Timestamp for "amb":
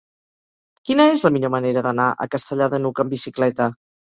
3.05-3.15